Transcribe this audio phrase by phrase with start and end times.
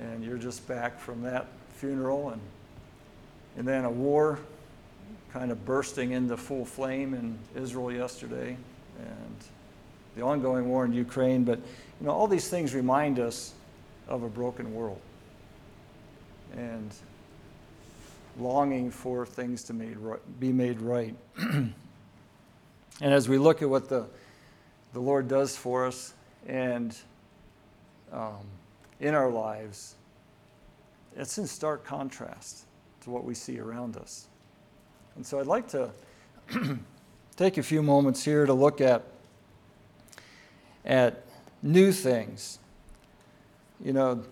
[0.00, 1.46] and you're just back from that
[1.76, 2.40] funeral, and
[3.56, 4.38] and then a war
[5.32, 8.56] kind of bursting into full flame in Israel yesterday,
[8.98, 9.36] and
[10.14, 11.44] the ongoing war in Ukraine.
[11.44, 11.58] But
[12.00, 13.54] you know, all these things remind us
[14.08, 15.00] of a broken world
[16.56, 16.92] and
[18.38, 21.14] longing for things to made right, be made right.
[21.38, 21.72] and
[23.00, 24.06] as we look at what the,
[24.92, 26.14] the Lord does for us
[26.46, 26.96] and
[28.12, 28.46] um,
[29.00, 29.94] in our lives,
[31.16, 32.64] it's in stark contrast
[33.02, 34.26] to what we see around us.
[35.16, 35.90] And so I'd like to
[37.36, 39.04] take a few moments here to look at,
[40.84, 41.24] at
[41.62, 42.58] new things.
[43.82, 44.22] You know,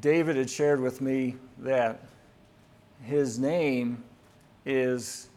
[0.00, 2.00] David had shared with me that
[3.02, 4.02] his name
[4.64, 5.28] is,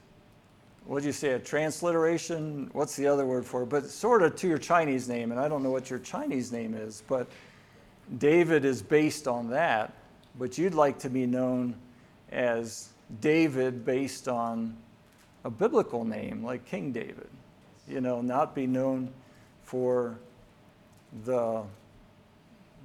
[0.85, 2.69] what do you say, a transliteration?
[2.73, 3.67] What's the other word for it?
[3.67, 6.73] But sort of to your Chinese name, and I don't know what your Chinese name
[6.73, 7.27] is, but
[8.17, 9.93] David is based on that.
[10.37, 11.75] But you'd like to be known
[12.31, 12.89] as
[13.21, 14.77] David based on
[15.43, 17.29] a biblical name like King David.
[17.87, 19.11] You know, not be known
[19.63, 20.19] for
[21.25, 21.63] the,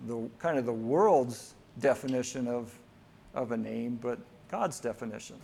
[0.06, 2.72] the kind of the world's definition of,
[3.34, 4.18] of a name, but
[4.50, 5.36] God's definition.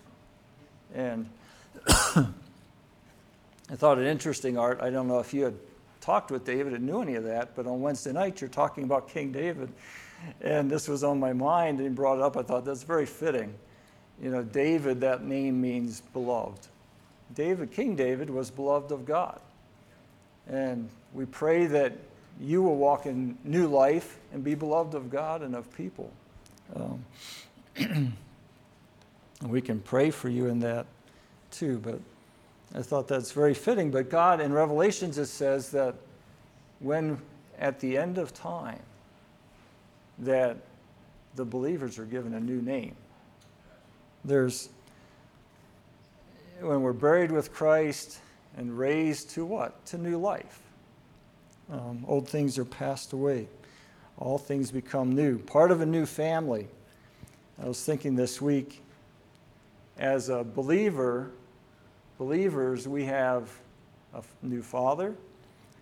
[0.94, 1.28] And
[1.88, 2.26] I
[3.74, 4.80] thought it interesting, Art.
[4.80, 5.54] I don't know if you had
[6.08, 9.10] talked with David and knew any of that, but on Wednesday night you're talking about
[9.10, 9.68] King David.
[10.40, 12.34] And this was on my mind and brought it up.
[12.38, 13.52] I thought that's very fitting.
[14.22, 16.66] You know, David, that name means beloved.
[17.34, 19.38] David, King David, was beloved of God.
[20.48, 21.92] And we pray that
[22.40, 26.10] you will walk in new life and be beloved of God and of people.
[26.74, 27.04] Um,
[29.46, 30.86] we can pray for you in that
[31.50, 32.00] too, but
[32.74, 33.90] I thought that's very fitting.
[33.90, 35.94] But God, in Revelations, it says that
[36.80, 37.18] when
[37.58, 38.80] at the end of time,
[40.18, 40.56] that
[41.34, 42.94] the believers are given a new name.
[44.24, 44.68] There's,
[46.60, 48.18] when we're buried with Christ
[48.56, 49.84] and raised to what?
[49.86, 50.60] To new life.
[51.70, 53.46] Um, old things are passed away,
[54.16, 55.38] all things become new.
[55.38, 56.66] Part of a new family.
[57.62, 58.82] I was thinking this week,
[59.98, 61.30] as a believer,
[62.18, 63.48] believers, we have
[64.12, 65.14] a new father,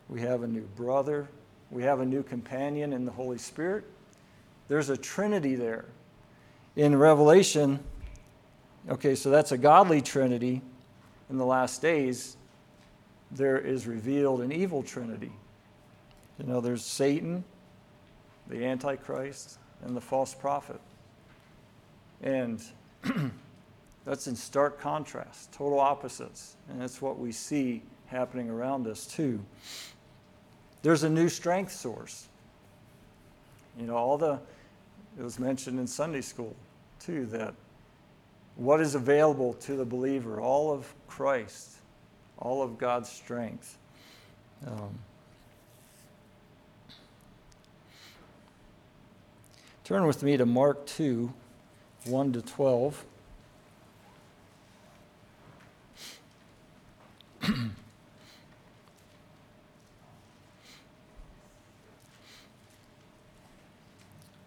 [0.09, 1.29] we have a new brother,
[1.71, 3.85] we have a new companion in the Holy Spirit.
[4.69, 5.87] There's a trinity there.
[6.77, 7.81] In Revelation,
[8.89, 10.61] okay, so that's a godly trinity.
[11.31, 12.37] In the last days,
[13.31, 15.33] there is revealed an evil trinity.
[16.39, 17.43] You know, there's Satan,
[18.47, 20.81] the Antichrist, and the false prophet.
[22.23, 22.63] And
[24.07, 26.57] that's in stark contrast, total opposites.
[26.71, 29.45] And that's what we see happening around us, too.
[30.83, 32.29] There's a new strength source.
[33.79, 34.41] You know, all the,
[35.19, 36.55] it was mentioned in Sunday school,
[37.01, 37.53] too, that
[38.55, 41.73] what is available to the believer, all of Christ,
[42.39, 43.77] all of God's strength.
[44.67, 44.99] Um,
[49.83, 51.33] Turn with me to Mark 2
[52.07, 53.05] 1 to 12.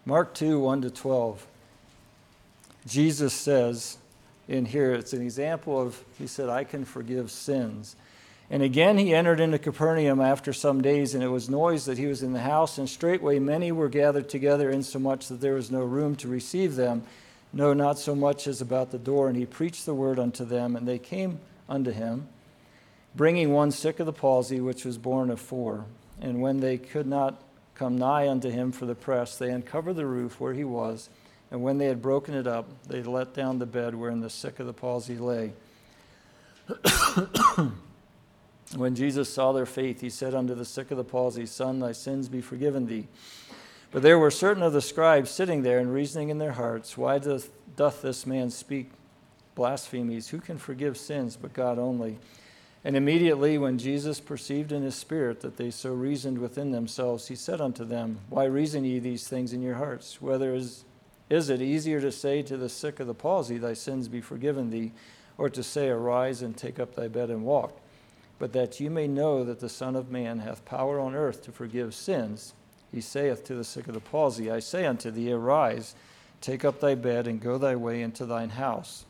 [0.06, 1.46] Mark 2 1 to 12.
[2.86, 3.98] Jesus says
[4.48, 7.94] in here, it's an example of, he said, I can forgive sins.
[8.50, 12.06] And again he entered into Capernaum after some days, and it was noised that he
[12.06, 15.84] was in the house, and straightway many were gathered together, insomuch that there was no
[15.84, 17.04] room to receive them,
[17.52, 19.28] no, not so much as about the door.
[19.28, 21.38] And he preached the word unto them, and they came
[21.68, 22.26] unto him,
[23.14, 25.84] bringing one sick of the palsy, which was borne of four.
[26.20, 27.40] And when they could not
[27.80, 31.08] come nigh unto him for the press, they uncovered the roof where he was,
[31.50, 34.60] and when they had broken it up, they let down the bed wherein the sick
[34.60, 35.54] of the palsy lay.
[38.76, 41.92] When Jesus saw their faith, he said unto the sick of the palsy, Son, thy
[41.92, 43.08] sins be forgiven thee.
[43.90, 47.18] But there were certain of the scribes sitting there and reasoning in their hearts, Why
[47.18, 48.90] doth, doth this man speak
[49.56, 50.28] blasphemies?
[50.28, 52.18] Who can forgive sins but God only?
[52.84, 57.34] And immediately, when Jesus perceived in his spirit that they so reasoned within themselves, he
[57.34, 60.22] said unto them, Why reason ye these things in your hearts?
[60.22, 60.84] Whether is,
[61.28, 64.70] is it easier to say to the sick of the palsy, Thy sins be forgiven
[64.70, 64.92] thee,
[65.36, 67.78] or to say, Arise and take up thy bed and walk?
[68.40, 71.52] but that you may know that the Son of Man hath power on earth to
[71.52, 72.54] forgive sins.
[72.90, 75.94] He saith to the sick of the palsy, I say unto thee, Arise,
[76.40, 79.04] take up thy bed, and go thy way into thine house.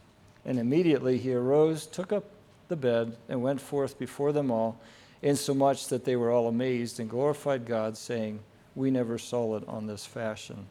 [0.44, 2.24] And immediately he arose, took up
[2.70, 4.80] the bed, and went forth before them all,
[5.20, 8.40] insomuch that they were all amazed and glorified God, saying,
[8.74, 10.66] We never saw it on this fashion.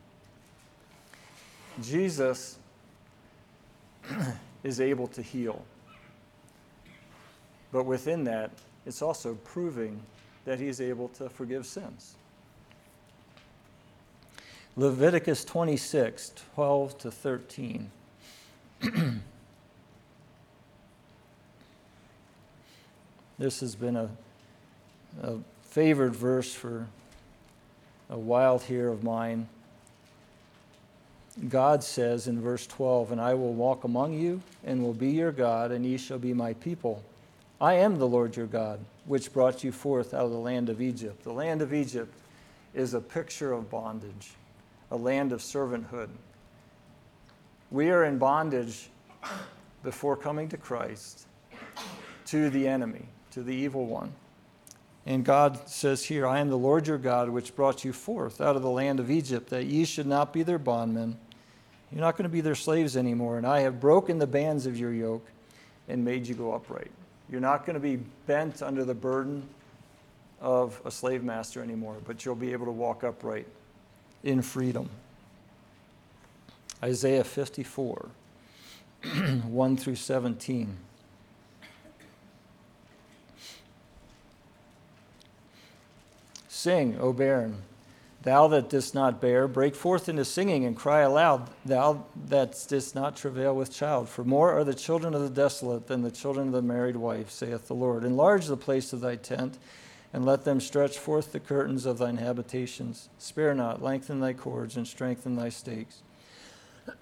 [1.83, 2.57] Jesus
[4.63, 5.63] is able to heal.
[7.71, 8.49] But within that,
[8.87, 10.01] it's also proving
[10.45, 12.15] that he's able to forgive sins.
[14.75, 17.91] Leviticus 26, 12 to 13.
[23.39, 24.09] this has been a,
[25.23, 26.87] a favored verse for
[28.09, 29.47] a while here of mine.
[31.47, 35.31] God says in verse 12, And I will walk among you, and will be your
[35.31, 37.01] God, and ye shall be my people.
[37.61, 40.81] I am the Lord your God, which brought you forth out of the land of
[40.81, 41.23] Egypt.
[41.23, 42.13] The land of Egypt
[42.73, 44.31] is a picture of bondage,
[44.91, 46.09] a land of servanthood.
[47.71, 48.89] We are in bondage
[49.83, 51.25] before coming to Christ
[52.27, 54.13] to the enemy, to the evil one.
[55.05, 58.55] And God says here, I am the Lord your God, which brought you forth out
[58.55, 61.17] of the land of Egypt, that ye should not be their bondmen
[61.91, 63.37] you're not going to be their slaves anymore.
[63.37, 65.25] And I have broken the bands of your yoke
[65.87, 66.91] and made you go upright.
[67.31, 67.97] You're not going to be
[68.27, 69.47] bent under the burden
[70.39, 73.47] of a slave master anymore, but you'll be able to walk upright
[74.23, 74.89] in freedom.
[76.83, 78.09] Isaiah 54,
[79.43, 80.77] 1 through 17.
[86.59, 87.61] Sing, O barren
[88.23, 92.95] Thou that didst not bear, break forth into singing and cry aloud, thou that didst
[92.95, 94.09] not travail with child.
[94.09, 97.31] For more are the children of the desolate than the children of the married wife,
[97.31, 98.03] saith the Lord.
[98.03, 99.57] Enlarge the place of thy tent,
[100.11, 103.07] and let them stretch forth the curtains of thine habitations.
[103.19, 106.01] Spare not, lengthen thy cords, and strengthen thy stakes.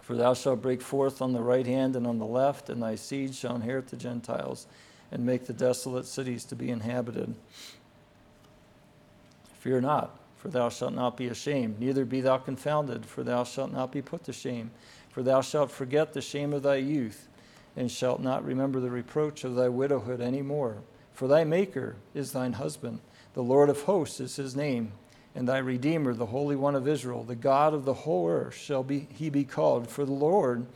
[0.00, 2.94] For thou shalt break forth on the right hand and on the left, and thy
[2.94, 4.68] seed shall inherit the Gentiles,
[5.10, 7.34] and make the desolate cities to be inhabited.
[9.58, 13.72] Fear not, for thou shalt not be ashamed, neither be thou confounded, for thou shalt
[13.72, 14.70] not be put to shame.
[15.10, 17.28] For thou shalt forget the shame of thy youth,
[17.74, 20.76] and shalt not remember the reproach of thy widowhood any more.
[21.12, 23.00] For thy Maker is thine husband,
[23.32, 24.92] the Lord of hosts is his name,
[25.34, 28.82] and thy Redeemer, the Holy One of Israel, the God of the whole earth, shall
[28.82, 29.88] be, he be called.
[29.88, 30.66] For the Lord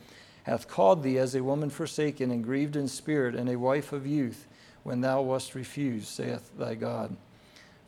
[0.43, 4.07] hath called thee as a woman forsaken and grieved in spirit, and a wife of
[4.07, 4.47] youth,
[4.83, 7.15] when thou wast refused, saith thy God.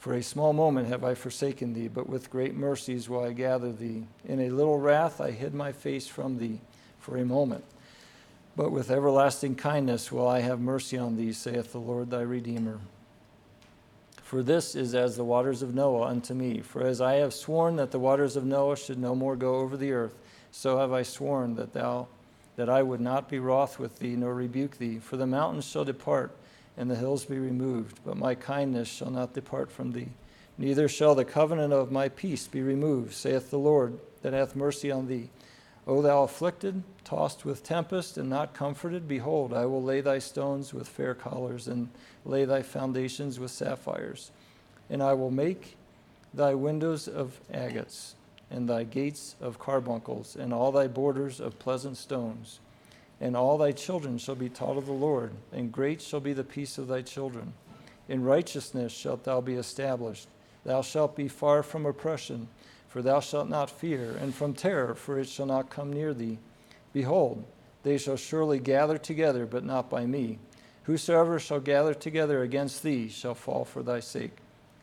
[0.03, 3.71] For a small moment have I forsaken thee, but with great mercies will I gather
[3.71, 4.03] thee.
[4.25, 6.59] In a little wrath I hid my face from thee
[6.99, 7.63] for a moment.
[8.57, 12.81] But with everlasting kindness will I have mercy on thee, saith the Lord thy Redeemer.
[14.21, 16.59] For this is as the waters of Noah unto me.
[16.59, 19.77] For as I have sworn that the waters of Noah should no more go over
[19.77, 20.17] the earth,
[20.51, 22.07] so have I sworn that thou
[22.57, 24.99] that I would not be wroth with thee nor rebuke thee.
[24.99, 26.35] For the mountains shall depart
[26.77, 30.09] and the hills be removed, but my kindness shall not depart from thee.
[30.57, 34.91] Neither shall the covenant of my peace be removed, saith the Lord, that hath mercy
[34.91, 35.29] on thee.
[35.85, 40.73] O thou afflicted, tossed with tempest, and not comforted, behold, I will lay thy stones
[40.73, 41.89] with fair collars, and
[42.25, 44.31] lay thy foundations with sapphires.
[44.89, 45.75] And I will make
[46.33, 48.15] thy windows of agates,
[48.49, 52.59] and thy gates of carbuncles, and all thy borders of pleasant stones
[53.23, 56.43] and all thy children shall be taught of the Lord, and great shall be the
[56.43, 57.53] peace of thy children.
[58.09, 60.27] In righteousness shalt thou be established.
[60.65, 62.49] Thou shalt be far from oppression,
[62.89, 66.37] for thou shalt not fear, and from terror, for it shall not come near thee.
[66.91, 67.45] Behold,
[67.83, 70.37] they shall surely gather together, but not by me.
[70.83, 74.35] Whosoever shall gather together against thee shall fall for thy sake.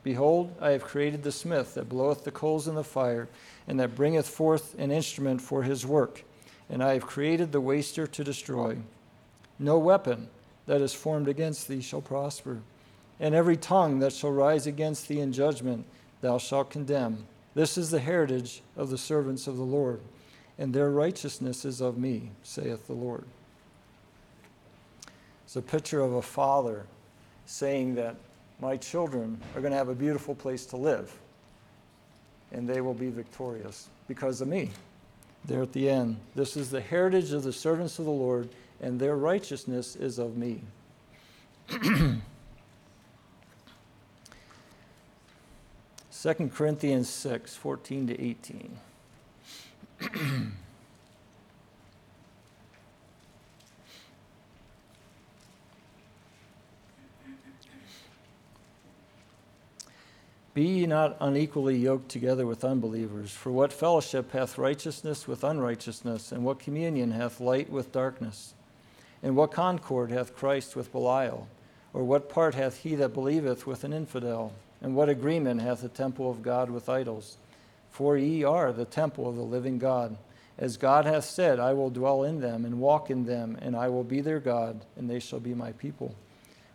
[0.02, 3.28] Behold, I have created the smith that bloweth the coals in the fire,
[3.68, 6.24] and that bringeth forth an instrument for his work
[6.70, 8.78] and I have created the waster to destroy.
[9.58, 10.28] No weapon
[10.66, 12.60] that is formed against thee shall prosper,
[13.18, 15.84] and every tongue that shall rise against thee in judgment
[16.20, 17.26] thou shalt condemn.
[17.54, 20.00] This is the heritage of the servants of the Lord,
[20.58, 23.24] and their righteousness is of me, saith the Lord.
[25.44, 26.86] It's a picture of a father
[27.46, 28.14] saying that
[28.60, 31.12] my children are going to have a beautiful place to live,
[32.52, 34.70] and they will be victorious because of me
[35.44, 36.18] there at the end.
[36.34, 38.48] This is the heritage of the servants of the Lord,
[38.80, 40.60] and their righteousness is of me.
[46.10, 48.78] Second Corinthians 6 14 to 18.
[60.52, 63.30] Be ye not unequally yoked together with unbelievers.
[63.30, 66.32] For what fellowship hath righteousness with unrighteousness?
[66.32, 68.54] And what communion hath light with darkness?
[69.22, 71.46] And what concord hath Christ with Belial?
[71.92, 74.52] Or what part hath he that believeth with an infidel?
[74.80, 77.36] And what agreement hath the temple of God with idols?
[77.90, 80.16] For ye are the temple of the living God.
[80.58, 83.88] As God hath said, I will dwell in them and walk in them, and I
[83.88, 86.14] will be their God, and they shall be my people.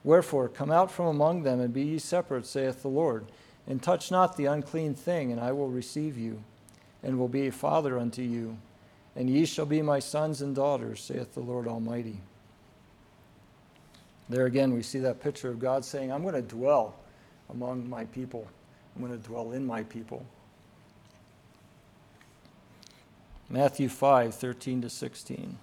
[0.04, 3.26] Wherefore, come out from among them, and be ye separate, saith the Lord,
[3.68, 6.44] and touch not the unclean thing, and I will receive you,
[7.04, 8.58] and will be a father unto you,
[9.16, 12.20] and ye shall be my sons and daughters, saith the Lord Almighty.
[14.30, 16.96] There again, we see that picture of God saying, I'm going to dwell
[17.50, 18.48] among my people,
[18.96, 20.26] I'm going to dwell in my people.
[23.50, 25.58] Matthew 5 13 to 16.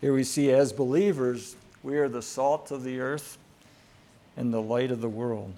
[0.00, 3.36] Here we see, as believers, we are the salt of the earth
[4.36, 5.52] and the light of the world.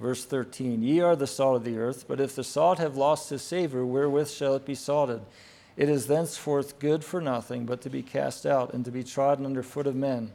[0.00, 3.30] Verse 13 Ye are the salt of the earth, but if the salt have lost
[3.30, 5.20] his savor, wherewith shall it be salted?
[5.76, 9.46] It is thenceforth good for nothing, but to be cast out and to be trodden
[9.46, 10.32] under foot of men.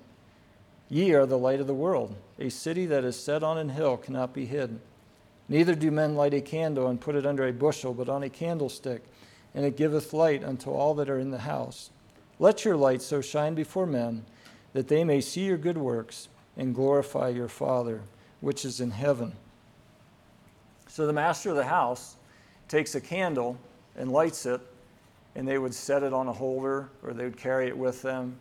[0.90, 2.16] Ye are the light of the world.
[2.40, 4.80] A city that is set on an hill cannot be hid.
[5.50, 8.30] Neither do men light a candle and put it under a bushel, but on a
[8.30, 9.04] candlestick,
[9.54, 11.90] and it giveth light unto all that are in the house.
[12.39, 14.25] Let your light so shine before men,
[14.74, 18.01] that they may see your good works and glorify your Father
[18.41, 19.34] which is in heaven.
[20.88, 22.15] So the master of the house
[22.67, 23.58] takes a candle
[23.96, 24.62] and lights it,
[25.36, 28.38] and they would set it on a holder or they would carry it with them.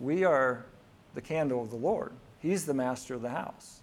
[0.00, 0.64] We are
[1.14, 2.12] the candle of the Lord.
[2.40, 3.80] He's the master of the house.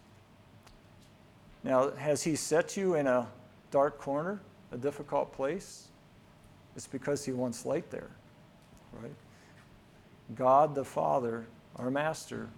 [1.63, 3.27] Now, has He set you in a
[3.71, 4.39] dark corner,
[4.71, 5.87] a difficult place?
[6.75, 8.11] It's because He wants light there,
[9.01, 9.13] right?
[10.35, 12.49] God the Father, our master,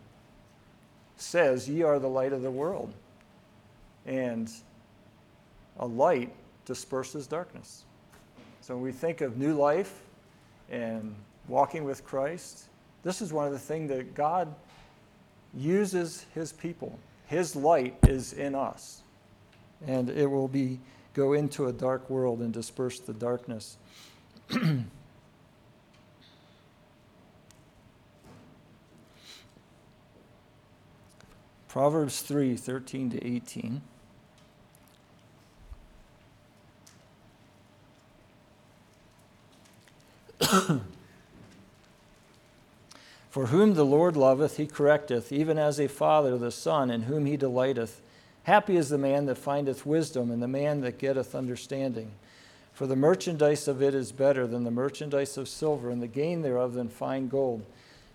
[1.17, 2.93] says, Ye are the light of the world.
[4.05, 4.49] And
[5.79, 6.33] a light
[6.65, 7.83] disperses darkness.
[8.61, 10.01] So when we think of new life
[10.69, 11.15] and
[11.47, 12.65] walking with Christ,
[13.03, 14.53] this is one of the things that God
[15.53, 16.99] uses his people.
[17.25, 19.01] His light is in us.
[19.85, 20.79] And it will be
[21.13, 23.77] go into a dark world and disperse the darkness.
[31.67, 33.81] Proverbs 3 13 to 18.
[43.29, 47.25] For whom the Lord loveth, he correcteth, even as a father the son, in whom
[47.25, 48.01] he delighteth.
[48.43, 52.11] Happy is the man that findeth wisdom, and the man that getteth understanding.
[52.73, 56.43] For the merchandise of it is better than the merchandise of silver, and the gain
[56.43, 57.65] thereof than fine gold.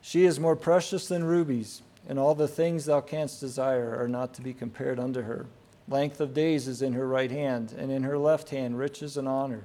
[0.01, 4.35] She is more precious than rubies, and all the things thou canst desire are not
[4.35, 5.47] to be compared unto her.
[5.89, 9.29] Length of days is in her right hand, and in her left hand riches and
[9.29, 9.65] honor.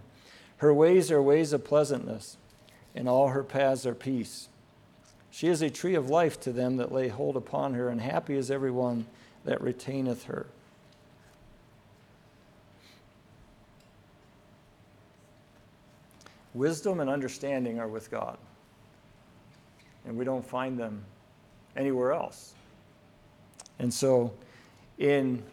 [0.57, 2.37] Her ways are ways of pleasantness,
[2.95, 4.49] and all her paths are peace.
[5.29, 8.35] She is a tree of life to them that lay hold upon her, and happy
[8.35, 9.05] is every one
[9.45, 10.47] that retaineth her.
[16.53, 18.37] Wisdom and understanding are with God,
[20.05, 21.05] and we don't find them
[21.77, 22.53] anywhere else.
[23.79, 24.33] And so,
[24.97, 25.43] in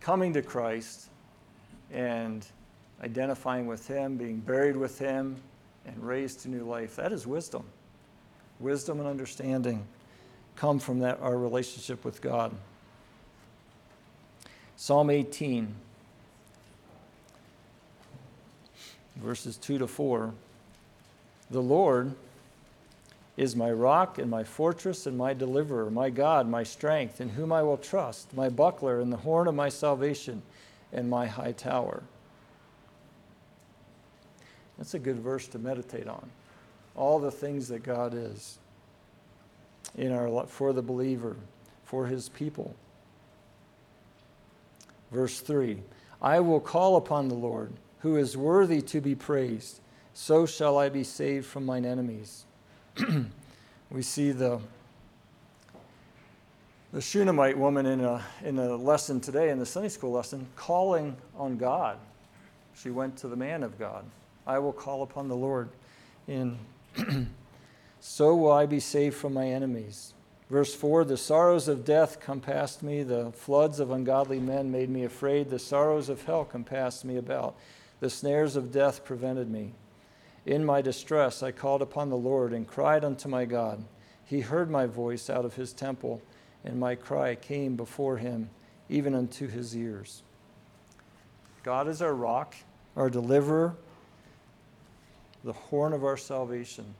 [0.00, 1.08] coming to Christ
[1.92, 2.44] and
[3.02, 5.36] identifying with Him, being buried with Him,
[5.84, 7.64] and raised to new life, that is wisdom
[8.62, 9.84] wisdom and understanding
[10.56, 12.54] come from that our relationship with God.
[14.76, 15.74] Psalm 18
[19.16, 20.32] verses 2 to 4
[21.50, 22.14] The Lord
[23.36, 27.52] is my rock and my fortress and my deliverer, my God, my strength, in whom
[27.52, 30.42] I will trust, my buckler and the horn of my salvation,
[30.92, 32.02] and my high tower.
[34.76, 36.28] That's a good verse to meditate on
[36.94, 38.58] all the things that God is
[39.96, 41.36] in our for the believer,
[41.84, 42.74] for his people.
[45.10, 45.82] Verse 3
[46.20, 49.80] I will call upon the Lord, who is worthy to be praised.
[50.14, 52.44] So shall I be saved from mine enemies.
[53.90, 54.60] we see the,
[56.92, 61.16] the Shunammite woman in a, in a lesson today, in the Sunday school lesson, calling
[61.36, 61.98] on God.
[62.74, 64.04] She went to the man of God.
[64.46, 65.68] I will call upon the Lord
[66.26, 66.58] in
[68.00, 70.12] so will I be saved from my enemies.
[70.50, 75.04] Verse 4 The sorrows of death compassed me, the floods of ungodly men made me
[75.04, 77.56] afraid, the sorrows of hell compassed me about,
[78.00, 79.72] the snares of death prevented me.
[80.44, 83.84] In my distress I called upon the Lord and cried unto my God.
[84.24, 86.22] He heard my voice out of his temple,
[86.64, 88.50] and my cry came before him,
[88.88, 90.22] even unto his ears.
[91.62, 92.56] God is our rock,
[92.96, 93.76] our deliverer,
[95.44, 96.94] the horn of our salvation.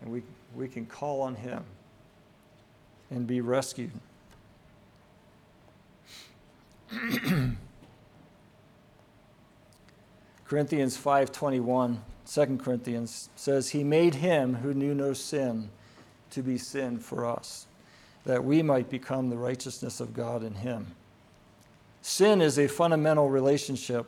[0.00, 0.22] And we
[0.54, 1.64] we can call on Him
[3.10, 3.92] and be rescued.
[10.46, 11.98] Corinthians 5:21,
[12.30, 15.70] 2 Corinthians says he made him who knew no sin
[16.30, 17.66] to be sin for us,
[18.24, 20.88] that we might become the righteousness of God in him.
[22.02, 24.06] Sin is a fundamental relationship.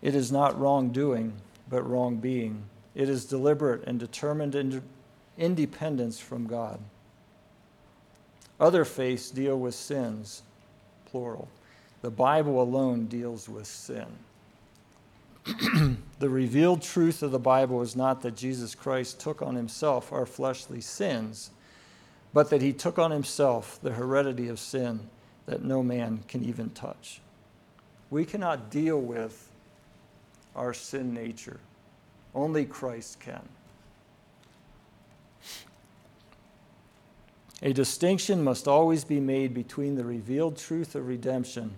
[0.00, 1.34] It is not wrongdoing,
[1.68, 2.64] but wrong being.
[2.94, 4.82] It is deliberate and determined ind-
[5.36, 6.78] independence from God.
[8.58, 10.42] Other faiths deal with sins,
[11.06, 11.48] plural.
[12.02, 14.06] The Bible alone deals with sin.
[16.18, 20.24] the revealed truth of the Bible is not that Jesus Christ took on himself our
[20.24, 21.50] fleshly sins,
[22.32, 25.00] but that he took on himself the heredity of sin
[25.46, 27.20] that no man can even touch.
[28.10, 29.50] We cannot deal with
[30.56, 31.60] our sin nature,
[32.34, 33.46] only Christ can.
[37.62, 41.74] A distinction must always be made between the revealed truth of redemption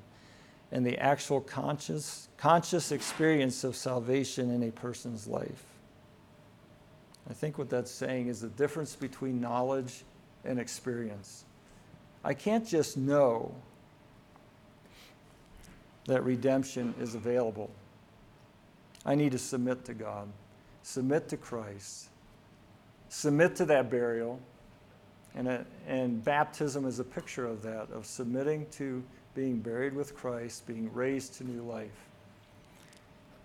[0.73, 5.65] and the actual conscious, conscious experience of salvation in a person's life.
[7.29, 10.05] I think what that's saying is the difference between knowledge
[10.45, 11.45] and experience.
[12.25, 13.55] I can't just know
[16.07, 17.71] that redemption is available.
[19.05, 20.29] I need to submit to God,
[20.83, 22.09] submit to Christ,
[23.09, 24.41] submit to that burial.
[25.35, 29.05] And, a, and baptism is a picture of that, of submitting to
[29.37, 31.91] being buried with Christ, being raised to new life.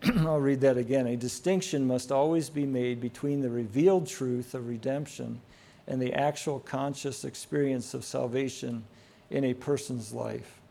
[0.25, 1.05] I'll read that again.
[1.05, 5.41] A distinction must always be made between the revealed truth of redemption
[5.87, 8.85] and the actual conscious experience of salvation
[9.29, 10.61] in a person's life.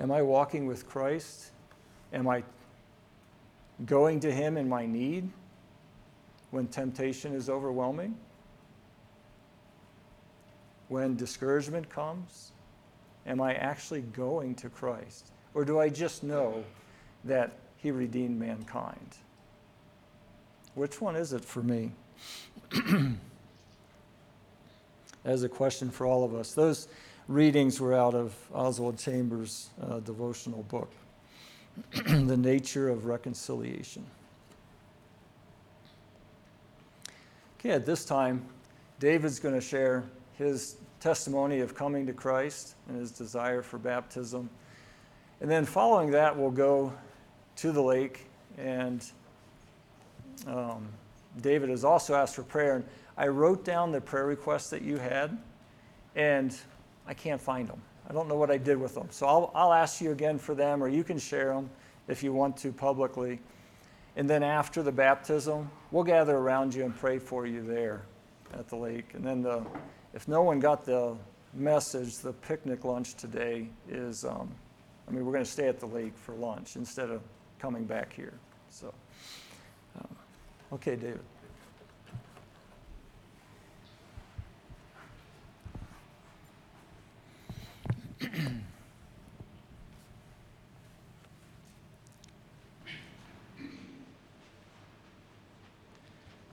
[0.00, 1.50] Am I walking with Christ?
[2.14, 2.42] Am I
[3.84, 5.28] going to Him in my need
[6.50, 8.16] when temptation is overwhelming?
[10.88, 12.52] When discouragement comes?
[13.26, 15.30] Am I actually going to Christ?
[15.54, 16.64] Or do I just know
[17.24, 19.16] that He redeemed mankind?
[20.74, 21.92] Which one is it for me?
[25.24, 26.52] As a question for all of us.
[26.54, 26.88] Those
[27.28, 30.90] readings were out of Oswald Chambers' uh, devotional book,
[32.06, 34.04] The Nature of Reconciliation.
[37.58, 38.44] Okay, at this time,
[38.98, 40.04] David's going to share
[40.36, 44.48] his testimony of coming to Christ and his desire for baptism.
[45.40, 46.92] And then following that, we'll go
[47.56, 49.04] to the lake, and
[50.46, 50.86] um,
[51.40, 52.76] David has also asked for prayer.
[52.76, 52.84] And
[53.16, 55.36] I wrote down the prayer requests that you had,
[56.14, 56.56] and
[57.06, 57.82] I can't find them.
[58.08, 59.08] I don't know what I did with them.
[59.10, 61.68] So I'll, I'll ask you again for them, or you can share them
[62.06, 63.40] if you want to publicly.
[64.14, 68.02] And then after the baptism, we'll gather around you and pray for you there
[68.54, 69.14] at the lake.
[69.14, 69.64] And then the
[70.14, 71.16] if no one got the
[71.54, 74.50] message, the picnic lunch today is, um,
[75.08, 77.22] I mean, we're going to stay at the lake for lunch instead of
[77.58, 78.34] coming back here.
[78.70, 78.92] So,
[79.98, 80.16] um,
[80.72, 81.20] okay, David.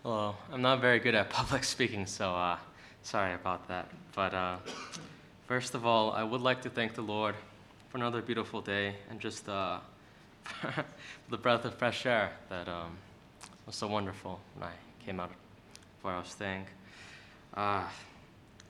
[0.04, 0.36] Hello.
[0.52, 2.58] I'm not very good at public speaking, so uh,
[3.04, 3.90] Sorry about that.
[4.16, 4.58] But uh,
[5.48, 7.36] first of all, I would like to thank the Lord
[7.90, 9.80] for another beautiful day and just uh,
[11.30, 12.98] the breath of fresh air that um,
[13.66, 14.74] was so wonderful when I
[15.06, 15.32] came out
[16.02, 16.66] where I was staying.
[17.56, 17.84] Uh,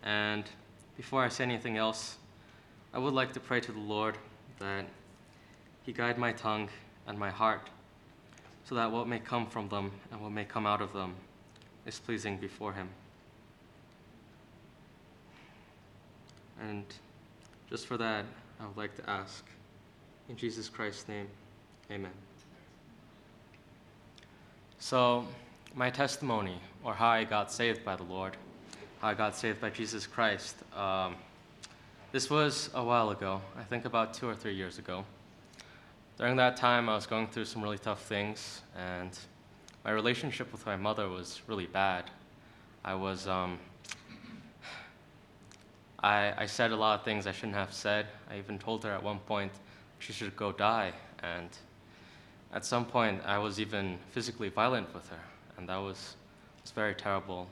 [0.03, 0.45] and
[0.95, 2.17] before I say anything else,
[2.93, 4.17] I would like to pray to the Lord
[4.59, 4.85] that
[5.83, 6.69] He guide my tongue
[7.07, 7.69] and my heart
[8.63, 11.15] so that what may come from them and what may come out of them
[11.85, 12.89] is pleasing before Him.
[16.61, 16.85] And
[17.69, 18.25] just for that,
[18.59, 19.45] I would like to ask,
[20.27, 21.27] in Jesus Christ's name,
[21.89, 22.11] amen.
[24.79, 25.25] So,
[25.75, 28.35] my testimony, or how I got saved by the Lord,
[29.01, 31.15] how I got saved by Jesus Christ, um,
[32.11, 35.05] this was a while ago, I think about two or three years ago.
[36.17, 39.17] During that time, I was going through some really tough things, and
[39.85, 42.09] my relationship with my mother was really bad.
[42.83, 43.59] I was um,
[46.01, 48.07] I, I said a lot of things I shouldn't have said.
[48.29, 49.51] I even told her at one point
[49.99, 50.93] she should go die.
[51.21, 51.49] And
[52.53, 55.19] at some point, I was even physically violent with her.
[55.57, 56.15] And that was,
[56.61, 57.47] was very terrible.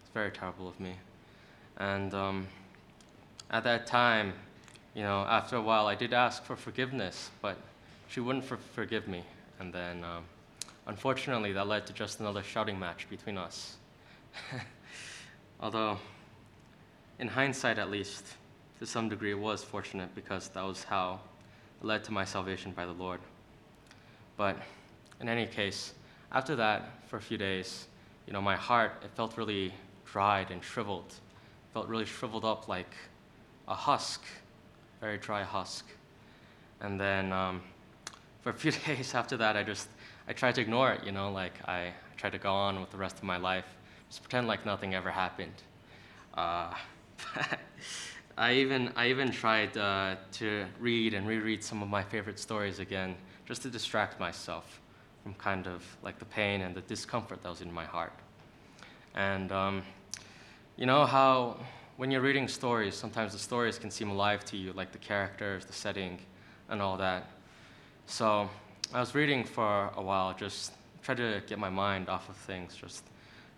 [0.00, 0.94] It's very terrible of me.
[1.78, 2.46] And um,
[3.50, 4.34] at that time,
[4.94, 7.56] you know, after a while, I did ask for forgiveness, but
[8.08, 9.24] she wouldn't for- forgive me.
[9.60, 10.24] And then, um,
[10.86, 13.76] unfortunately, that led to just another shouting match between us.
[15.60, 15.98] Although,
[17.18, 18.24] in hindsight at least,
[18.78, 21.20] to some degree, it was fortunate because that was how
[21.80, 23.20] it led to my salvation by the Lord.
[24.36, 24.56] But
[25.20, 25.94] in any case,
[26.30, 27.88] after that, for a few days,
[28.26, 29.72] you know, my heart, it felt really
[30.04, 31.08] dried and shriveled.
[31.08, 32.94] It felt really shriveled up like
[33.66, 34.22] a husk,
[35.00, 35.86] very dry husk.
[36.80, 37.62] And then um,
[38.42, 39.88] for a few days after that, I just,
[40.28, 42.96] I tried to ignore it, you know, like I tried to go on with the
[42.96, 43.66] rest of my life,
[44.08, 45.62] just pretend like nothing ever happened.
[46.34, 46.72] Uh,
[48.38, 52.78] I even, I even tried uh, to read and reread some of my favorite stories
[52.78, 54.80] again, just to distract myself
[55.22, 58.12] from kind of like the pain and the discomfort that was in my heart.
[59.14, 59.82] And um,
[60.76, 61.56] you know how
[61.96, 65.64] when you're reading stories, sometimes the stories can seem alive to you, like the characters,
[65.64, 66.18] the setting,
[66.68, 67.30] and all that.
[68.06, 68.48] So
[68.94, 72.76] I was reading for a while, just try to get my mind off of things,
[72.76, 73.04] just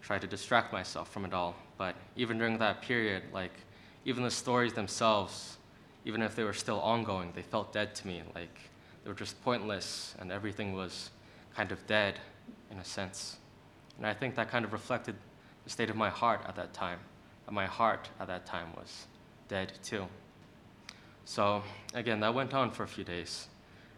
[0.00, 1.54] try to distract myself from it all.
[1.80, 3.54] But even during that period, like
[4.04, 5.56] even the stories themselves,
[6.04, 8.22] even if they were still ongoing, they felt dead to me.
[8.34, 8.54] Like
[9.02, 11.08] they were just pointless, and everything was
[11.56, 12.20] kind of dead
[12.70, 13.38] in a sense.
[13.96, 15.14] And I think that kind of reflected
[15.64, 16.98] the state of my heart at that time.
[17.46, 19.06] And my heart at that time was
[19.48, 20.04] dead too.
[21.24, 21.62] So
[21.94, 23.48] again, that went on for a few days.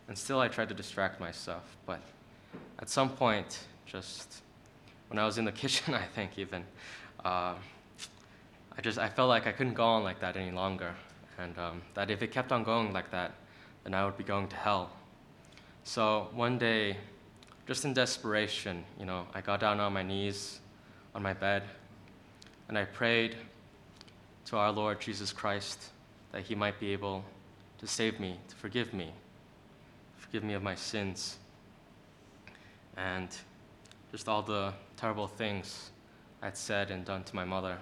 [0.07, 1.77] And still I tried to distract myself.
[1.85, 2.01] But
[2.79, 4.40] at some point, just
[5.09, 6.64] when I was in the kitchen, I think even,
[7.25, 7.55] uh,
[8.77, 10.95] I just I felt like I couldn't go on like that any longer,
[11.39, 13.35] and um, that if it kept on going like that,
[13.85, 14.91] then I would be going to hell.
[15.85, 16.97] So one day,
[17.67, 20.61] just in desperation, you know, I got down on my knees
[21.15, 21.63] on my bed,
[22.69, 23.37] and I prayed
[24.47, 25.91] to our Lord Jesus Christ
[26.33, 27.25] that He might be able
[27.79, 29.13] to save me, to forgive me,
[30.17, 31.37] forgive me of my sins,
[32.97, 33.29] and
[34.11, 35.92] just all the terrible things
[36.43, 37.79] I'd said and done to my mother.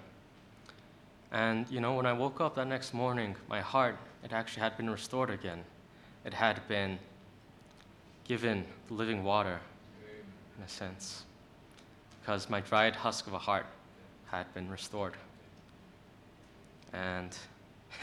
[1.32, 4.76] And you know, when I woke up that next morning, my heart, it actually had
[4.76, 5.64] been restored again.
[6.24, 6.98] It had been
[8.24, 9.60] given living water,
[10.58, 11.24] in a sense,
[12.20, 13.66] because my dried husk of a heart
[14.26, 15.14] had been restored.
[16.92, 17.36] And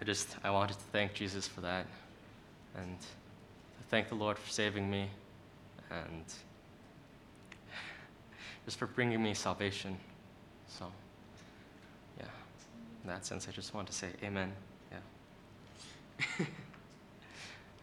[0.00, 1.86] I just, I wanted to thank Jesus for that,
[2.76, 2.96] and
[3.88, 5.08] thank the Lord for saving me,
[5.90, 6.24] and
[8.68, 9.96] just for bringing me salvation.
[10.66, 10.84] So
[12.18, 12.26] yeah,
[13.02, 14.52] in that sense, I just want to say amen.
[14.92, 16.46] Yeah.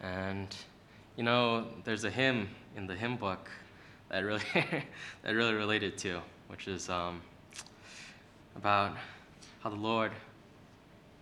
[0.00, 0.46] and,
[1.16, 3.50] you know, there's a hymn in the hymn book
[4.10, 4.44] that really,
[5.24, 7.20] that really related to, which is um,
[8.54, 8.96] about
[9.64, 10.12] how the Lord,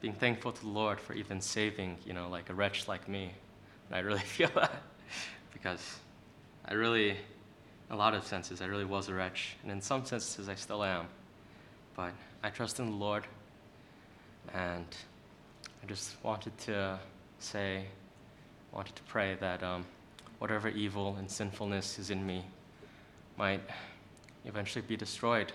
[0.03, 3.33] being thankful to the Lord for even saving, you know, like a wretch like me.
[3.89, 4.83] And I really feel that
[5.55, 6.01] because
[6.67, 7.17] I really,
[7.91, 9.57] a lot of senses, I really was a wretch.
[9.63, 11.07] And in some senses, I still am.
[11.97, 13.25] But I trust in the Lord
[14.53, 14.87] and
[15.83, 16.99] I just wanted to
[17.39, 17.85] say,
[18.73, 19.85] wanted to pray that um,
[20.39, 22.45] whatever evil and sinfulness is in me
[23.37, 23.61] might
[24.45, 25.53] eventually be destroyed,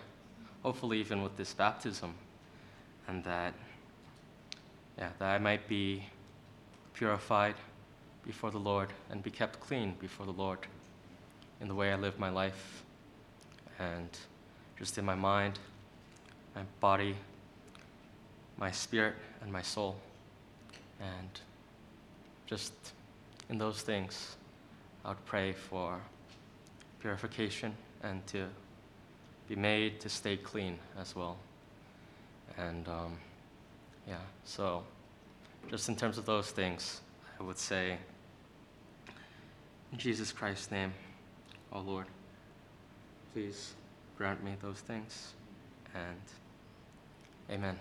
[0.64, 2.14] hopefully, even with this baptism,
[3.08, 3.54] and that,
[4.98, 6.04] yeah, that I might be
[6.94, 7.56] purified
[8.26, 10.60] before the Lord and be kept clean before the Lord
[11.62, 12.84] in the way I live my life
[13.80, 14.10] and
[14.78, 15.60] just in my mind,
[16.56, 17.16] my body,
[18.58, 19.98] my spirit and my soul.
[21.00, 21.30] And
[22.46, 22.74] just
[23.50, 24.36] in those things,
[25.04, 26.00] I would pray for
[27.00, 28.46] purification and to
[29.48, 31.38] be made to stay clean as well.
[32.58, 33.18] And um,
[34.08, 34.84] yeah, so
[35.70, 37.02] just in terms of those things,
[37.40, 37.98] I would say,
[39.92, 40.94] in Jesus Christ's name,
[41.74, 42.06] oh Lord,
[43.34, 43.74] please
[44.18, 45.34] grant me those things.
[45.94, 46.22] And
[47.50, 47.78] amen.